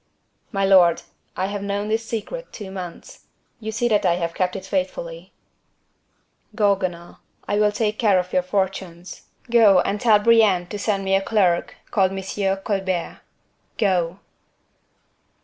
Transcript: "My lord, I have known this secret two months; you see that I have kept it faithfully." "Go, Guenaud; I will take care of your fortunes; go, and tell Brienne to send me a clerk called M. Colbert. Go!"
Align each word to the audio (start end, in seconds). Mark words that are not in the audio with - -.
"My 0.51 0.65
lord, 0.65 1.03
I 1.37 1.45
have 1.45 1.61
known 1.61 1.87
this 1.87 2.03
secret 2.03 2.51
two 2.51 2.71
months; 2.71 3.27
you 3.59 3.71
see 3.71 3.87
that 3.89 4.03
I 4.03 4.15
have 4.15 4.33
kept 4.33 4.55
it 4.55 4.65
faithfully." 4.65 5.31
"Go, 6.55 6.75
Guenaud; 6.75 7.17
I 7.47 7.59
will 7.59 7.71
take 7.71 7.99
care 7.99 8.17
of 8.17 8.33
your 8.33 8.41
fortunes; 8.41 9.27
go, 9.51 9.79
and 9.81 10.01
tell 10.01 10.17
Brienne 10.17 10.65
to 10.69 10.79
send 10.79 11.05
me 11.05 11.13
a 11.13 11.21
clerk 11.21 11.75
called 11.91 12.13
M. 12.13 12.57
Colbert. 12.63 13.19
Go!" 13.77 14.17